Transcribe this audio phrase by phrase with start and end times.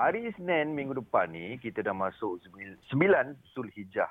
[0.00, 2.88] Hari Isnin minggu depan ni kita dah masuk 9
[3.52, 4.08] Zulhijjah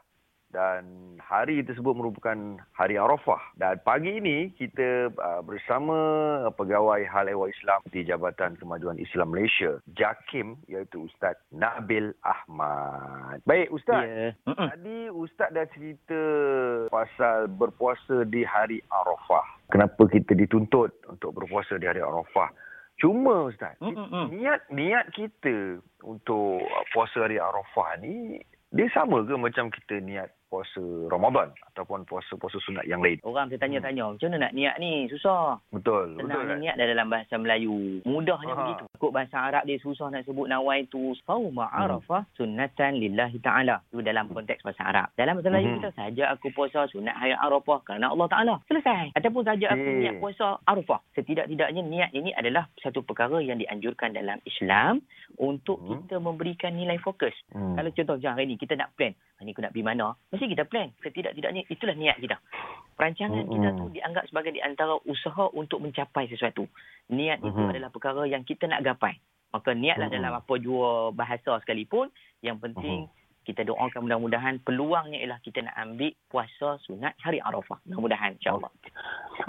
[0.54, 5.98] dan hari tersebut merupakan hari Arafah dan pagi ini kita uh, bersama
[6.54, 13.42] pegawai hal ehwal Islam di Jabatan Kemajuan Islam Malaysia JAKIM iaitu Ustaz Nabil Ahmad.
[13.50, 14.06] Baik Ustaz.
[14.06, 14.38] Yeah.
[14.46, 16.22] Tadi Ustaz dah cerita
[16.94, 19.74] pasal berpuasa di hari Arafah.
[19.74, 22.69] Kenapa kita dituntut untuk berpuasa di hari Arafah?
[23.00, 24.36] Cuma Ustaz, Mm-mm.
[24.36, 26.60] niat niat kita untuk
[26.92, 32.84] puasa hari Arafah ni dia sama ke macam kita niat puasa Ramadan ataupun puasa-puasa sunat
[32.90, 33.22] yang lain.
[33.22, 34.12] Orang saya tanya-tanya, hmm.
[34.18, 35.06] macam mana nak niat ni?
[35.08, 35.62] Susah.
[35.70, 36.18] Betul.
[36.18, 38.02] Senang betul, niat dah dalam bahasa Melayu.
[38.04, 38.60] Mudahnya Aha.
[38.66, 38.84] begitu.
[38.98, 41.14] Kok bahasa Arab dia susah nak sebut nawai tu.
[41.24, 41.82] Fauma hmm.
[41.86, 43.86] arafah sunnatan lillahi ta'ala.
[43.94, 45.08] Itu dalam konteks bahasa Arab.
[45.14, 45.78] Dalam bahasa Melayu hmm.
[45.80, 48.56] kita saja aku puasa sunat hari Arafah kerana Allah Ta'ala.
[48.66, 49.14] Selesai.
[49.14, 51.00] Ataupun saja aku niat puasa Arafah.
[51.14, 55.06] Setidak-tidaknya niat ini adalah satu perkara yang dianjurkan dalam Islam
[55.38, 56.10] untuk hmm.
[56.10, 57.36] kita memberikan nilai fokus.
[57.54, 57.78] Hmm.
[57.78, 59.14] Kalau contoh macam hari ni kita nak plan.
[59.38, 60.08] Hari ni aku nak pergi mana?
[60.40, 60.88] Mesti kita plan.
[61.04, 62.40] Setidak-tidaknya itulah niat kita.
[62.96, 63.60] Perancangan mm-hmm.
[63.60, 66.64] kita tu dianggap sebagai di antara usaha untuk mencapai sesuatu.
[67.12, 67.52] Niat mm-hmm.
[67.52, 69.20] itu adalah perkara yang kita nak gapai.
[69.52, 70.24] Maka niatlah mm-hmm.
[70.24, 72.08] dalam apa jua bahasa sekalipun.
[72.40, 73.44] Yang penting mm-hmm.
[73.52, 77.84] kita doakan mudah-mudahan peluangnya ialah kita nak ambil puasa sunat hari Arafah.
[77.84, 78.72] Mudah-mudahan insyaAllah.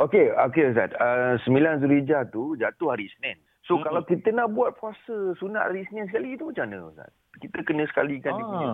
[0.02, 0.91] Okey, okey Ustaz.
[0.98, 3.38] Uh, 9 Zulhijjah tu jatuh hari Isnin.
[3.62, 3.86] So mm-hmm.
[3.86, 7.14] kalau kita nak buat puasa sunat hari Isnin sekali tu macam mana Ustaz?
[7.38, 8.38] Kita kena sekalikan ah.
[8.42, 8.70] dia punya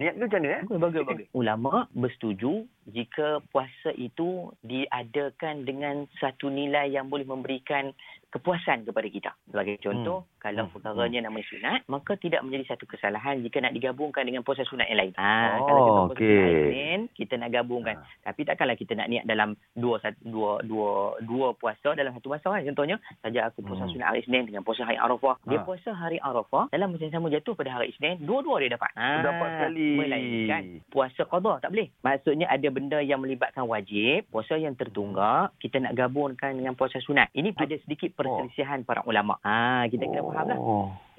[0.00, 0.56] Niat tu macam mana?
[0.56, 0.62] Eh?
[0.80, 1.28] Bagus, bagus.
[1.36, 7.92] Ulama bersetuju jika puasa itu diadakan dengan satu nilai yang boleh memberikan
[8.32, 9.30] kepuasan kepada kita.
[9.52, 10.39] Sebagai contoh, hmm.
[10.40, 10.72] Kalau hmm.
[10.72, 11.26] perkaranya hmm.
[11.28, 15.12] nama sunat, maka tidak menjadi satu kesalahan jika nak digabungkan dengan puasa sunat yang lain.
[15.20, 16.24] Ha, oh, kalau contoh okay.
[16.24, 17.96] puasa sunat kita nak gabungkan.
[18.00, 18.32] Ha.
[18.32, 22.64] Tapi takkanlah kita nak niat dalam dua, dua, dua, dua puasa dalam satu masa kan.
[22.64, 23.92] Contohnya, saja aku puasa hmm.
[23.92, 25.36] sunat hari Isnin dengan puasa hari Arafah.
[25.36, 25.48] Ha.
[25.52, 28.90] Dia puasa hari Arafah, dalam masa yang sama jatuh pada hari Isnin, dua-dua dia dapat.
[28.96, 29.08] Ha.
[29.20, 29.88] Dapat sekali.
[30.00, 31.88] Melainkan puasa qadha tak boleh.
[32.00, 37.28] Maksudnya ada benda yang melibatkan wajib, puasa yang tertunggak, kita nak gabungkan dengan puasa sunat.
[37.36, 38.86] Ini ada sedikit perselisihan oh.
[38.88, 39.36] para ulama.
[39.44, 40.34] Ha, kita kena oh.
[40.34, 40.60] faham lah.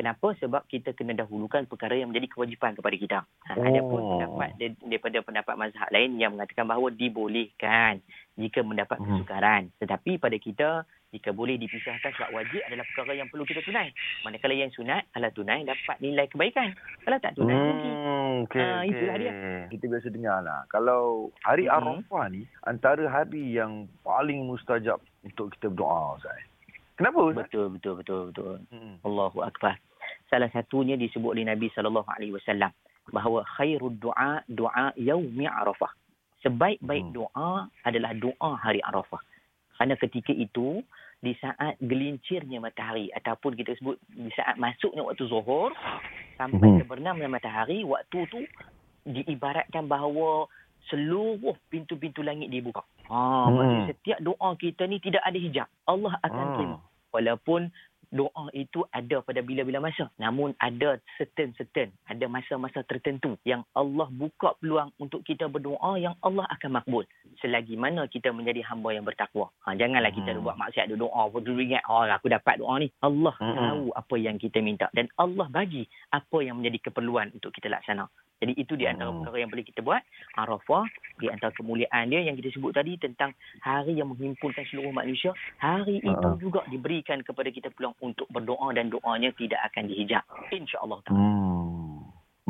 [0.01, 0.33] Kenapa?
[0.41, 3.19] Sebab kita kena dahulukan perkara yang menjadi kewajipan kepada kita.
[3.21, 3.61] Ha, oh.
[3.61, 4.49] Ada pun pendapat
[4.81, 8.01] daripada pendapat mazhab lain yang mengatakan bahawa dibolehkan
[8.33, 9.05] jika mendapat hmm.
[9.05, 9.69] kesukaran.
[9.77, 10.69] Tetapi pada kita,
[11.13, 13.93] jika boleh dipisahkan sebab wajib adalah perkara yang perlu kita tunai.
[14.25, 16.73] Manakala yang sunat, kalau tunai dapat nilai kebaikan.
[17.05, 17.91] Kalau tak tunai, hmm, rugi.
[18.47, 19.21] Okay, ha, itulah okay.
[19.21, 19.33] dia.
[19.69, 20.59] Kita biasa dengar lah.
[20.71, 21.75] Kalau hari hmm.
[21.77, 26.50] Arafah ni, antara hari yang paling mustajab untuk kita berdoa, Ustaz.
[26.95, 27.19] Kenapa?
[27.31, 27.47] Ustaz?
[27.49, 28.21] Betul, betul, betul.
[28.31, 28.53] betul.
[28.71, 28.95] Hmm.
[29.05, 29.77] Allahu Akbar.
[30.27, 32.03] Salah satunya disebut oleh Nabi SAW
[33.11, 35.91] bahawa khairul doa doa yaumi Arafah.
[36.41, 37.15] Sebaik-baik hmm.
[37.15, 39.19] doa adalah doa hari Arafah.
[39.77, 40.85] Kerana ketika itu,
[41.21, 45.69] di saat gelincirnya matahari ataupun kita sebut di saat masuknya waktu zuhur
[46.37, 46.89] sampai hmm.
[46.89, 48.41] ke matahari, waktu tu
[49.05, 50.49] diibaratkan bahawa
[50.89, 52.81] seluruh pintu-pintu langit dibuka.
[53.11, 53.91] Ha, hmm.
[53.91, 55.67] setiap doa kita ni tidak ada hijab.
[55.83, 56.55] Allah akan hmm.
[56.55, 56.77] terima.
[57.11, 57.61] Walaupun
[58.11, 60.11] doa itu ada pada bila-bila masa.
[60.19, 66.47] Namun ada certain-certain, ada masa-masa tertentu yang Allah buka peluang untuk kita berdoa yang Allah
[66.51, 67.07] akan makbul.
[67.39, 69.51] Selagi mana kita menjadi hamba yang bertakwa.
[69.67, 70.43] Ha, janganlah kita hmm.
[70.43, 72.87] buat maksiat doa, berdoa ingat, oh aku dapat doa ni.
[73.03, 73.55] Allah hmm.
[73.59, 74.87] tahu apa yang kita minta.
[74.95, 78.07] Dan Allah bagi apa yang menjadi keperluan untuk kita laksana.
[78.41, 79.21] Jadi itu di antara hmm.
[79.21, 80.01] perkara yang boleh kita buat.
[80.33, 80.85] Arafah,
[81.21, 85.29] di antara kemuliaan dia yang kita sebut tadi tentang hari yang menghimpunkan seluruh manusia.
[85.61, 86.35] Hari itu uh.
[86.41, 90.25] juga diberikan kepada kita peluang untuk berdoa dan doanya tidak akan dihijab.
[90.49, 91.05] InsyaAllah.
[91.13, 92.00] Hmm.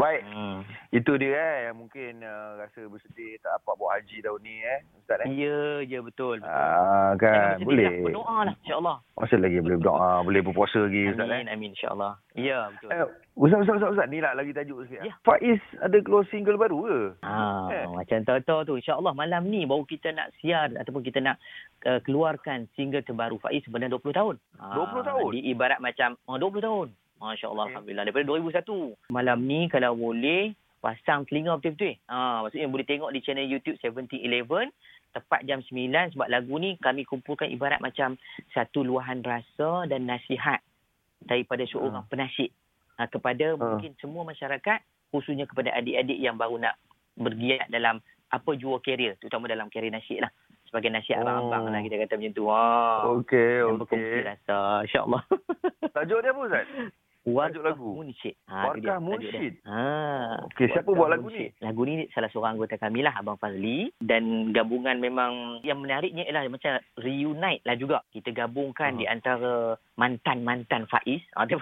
[0.02, 0.22] Baik.
[0.26, 0.66] Hmm.
[0.90, 4.80] Itu dia eh yang mungkin uh, rasa bersedih tak dapat buat haji tahun ni eh
[4.98, 5.28] Ustaz eh.
[5.30, 6.42] Ya, ya betul.
[6.42, 6.50] betul.
[6.50, 7.86] Ah kan boleh.
[7.86, 8.10] Lah.
[8.10, 8.98] Berdoa lah insya-Allah.
[9.22, 11.38] Masih lagi boleh berdoa, boleh berpuasa lagi Ustaz amin, eh.
[11.38, 12.14] Amin amin insya-Allah.
[12.34, 12.90] Ya betul.
[12.90, 13.08] Eh,
[13.38, 14.08] Ustaz Ustaz Ustaz, Ustaz.
[14.10, 15.06] ni lah lagi tajuk sikit.
[15.06, 15.14] Ya.
[15.22, 17.00] Faiz ada keluar single baru ke?
[17.22, 17.34] Ha,
[17.70, 17.86] eh.
[17.94, 21.38] macam tahu tu insya-Allah malam ni baru kita nak siar ataupun kita nak
[21.86, 24.36] uh, keluarkan single terbaru Faiz sebenarnya 20 tahun.
[24.58, 25.30] 20 ha, tahun.
[25.30, 26.90] Di ibarat macam oh, 20 tahun.
[27.22, 27.72] Masya Allah, okay.
[27.78, 28.06] Alhamdulillah.
[28.10, 28.26] Daripada
[28.66, 29.14] 2001.
[29.14, 31.94] Malam ni kalau boleh, pasang telinga betul-betul.
[32.10, 34.74] Ha, maksudnya boleh tengok di channel YouTube 7011.
[35.12, 38.16] Tepat jam 9 sebab lagu ni kami kumpulkan ibarat macam
[38.56, 40.64] satu luahan rasa dan nasihat
[41.20, 42.08] daripada seorang uh.
[42.08, 42.48] penasib
[42.96, 43.60] ha, kepada uh.
[43.60, 44.80] mungkin semua masyarakat
[45.12, 46.80] khususnya kepada adik-adik yang baru nak
[47.20, 48.00] bergiat dalam
[48.32, 50.32] apa jua karier terutama dalam karier nasyid lah
[50.72, 51.28] sebagai nasihat oh.
[51.28, 52.44] abang-abang lah kita kata macam tu.
[52.48, 53.04] Wah.
[53.20, 53.76] Okey, okey.
[53.84, 54.88] Berkongsi rasa.
[54.88, 55.24] InsyaAllah.
[55.92, 56.66] Tajuk dia apa Ustaz?
[57.22, 58.34] Warkah Munsyid.
[58.50, 59.62] Ha, Warkah Munsyid.
[59.70, 59.82] Ha.
[60.50, 61.54] Okey, siapa buat lagu ni?
[61.62, 63.94] Lagu ni salah seorang anggota kami lah, Abang Fazli.
[64.02, 68.02] Dan gabungan memang yang menariknya ialah macam reunite lah juga.
[68.10, 71.22] Kita gabungkan uh di antara mantan-mantan Faiz.
[71.42, 71.58] Ada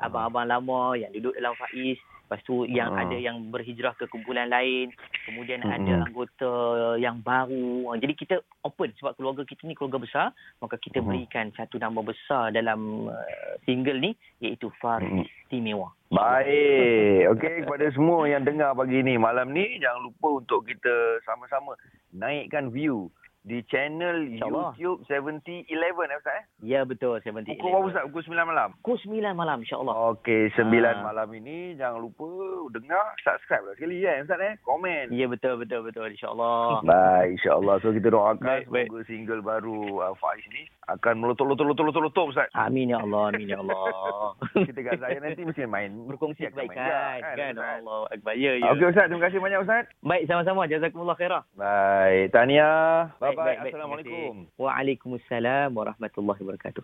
[0.00, 2.00] abang-abang lama yang duduk dalam Faiz.
[2.32, 3.04] Lepas tu yang uh.
[3.04, 4.88] ada yang berhijrah ke kumpulan lain.
[5.28, 6.52] Kemudian uh ada anggota
[6.96, 7.92] yang baru.
[8.00, 10.26] Jadi kita open sebab keluarga kita ni keluarga besar.
[10.64, 15.92] Maka kita uh berikan satu nama besar dalam uh, single ni iaitu Far uh Istimewa.
[16.08, 17.36] Baik.
[17.36, 19.20] Okey kepada semua yang dengar pagi ni.
[19.20, 21.76] Malam ni jangan lupa untuk kita sama-sama
[22.16, 23.12] naikkan view
[23.42, 26.42] di channel YouTube 7011 eh Ustaz eh?
[26.62, 27.58] Ya betul 7011.
[27.58, 28.02] Pukul berapa Ustaz?
[28.06, 28.68] Pukul 9 malam?
[28.78, 29.94] Pukul 9 malam insyaAllah.
[30.14, 31.02] Okey 9 ha.
[31.02, 32.30] malam ini jangan lupa
[32.70, 34.54] dengar subscribe lah sekali ya Ustaz eh?
[34.62, 35.10] Komen.
[35.10, 36.86] Ya betul betul betul insyaAllah.
[36.86, 37.74] Baik insyaAllah.
[37.82, 39.06] So kita doakan baik, semoga baik.
[39.10, 42.48] single baru uh, Faiz ni akan meletup letup letup letup letup Ustaz.
[42.58, 44.34] Amin ya Allah amin ya Allah.
[44.68, 47.54] kita kat saya nanti mesti main berkongsi kebaikan kan.
[47.54, 48.34] kan Allah Akbar.
[48.34, 48.74] Ya ya.
[48.74, 49.84] Okey Ustaz terima kasih banyak Ustaz.
[50.02, 51.42] Baik sama-sama jazakumullah khairah.
[51.54, 53.14] Baik tahniah.
[53.22, 53.58] Bye bye.
[53.62, 54.50] Assalamualaikum.
[54.58, 56.82] Waalaikumsalam warahmatullahi wabarakatuh.